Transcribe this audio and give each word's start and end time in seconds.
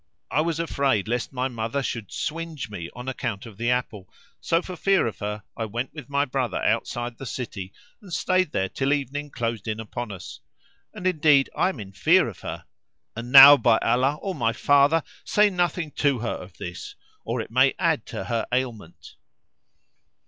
I 0.31 0.41
was 0.41 0.59
afraid 0.59 1.07
lest 1.07 1.31
my 1.31 1.47
mother 1.47 1.83
should 1.83 2.07
swinge 2.11 2.71
me 2.71 2.89
on 2.95 3.07
account 3.07 3.45
of 3.45 3.57
the 3.57 3.69
apple, 3.69 4.09
so 4.39 4.59
for 4.63 4.75
fear 4.75 5.05
of 5.05 5.19
her 5.19 5.43
I 5.55 5.65
went 5.65 5.93
with 5.93 6.09
my 6.09 6.25
brother 6.25 6.57
outside 6.63 7.19
the 7.19 7.25
city 7.27 7.71
and 8.01 8.11
stayed 8.11 8.51
there 8.51 8.67
till 8.67 8.93
evening 8.93 9.29
closed 9.29 9.67
in 9.67 9.79
upon 9.79 10.11
us; 10.11 10.39
and 10.91 11.05
indeed 11.05 11.51
I 11.55 11.69
am 11.69 11.79
in 11.79 11.91
fear 11.91 12.27
of 12.27 12.39
her; 12.39 12.65
and 13.15 13.31
now 13.31 13.57
by 13.57 13.77
Allah, 13.77 14.17
O 14.23 14.33
my 14.33 14.53
father, 14.53 15.03
say 15.23 15.51
nothing 15.51 15.91
to 15.97 16.17
her 16.17 16.33
of 16.33 16.57
this 16.57 16.95
or 17.23 17.39
it 17.39 17.51
may 17.51 17.75
add 17.77 18.07
to 18.07 18.23
her 18.23 18.47
ailment!" 18.51 19.17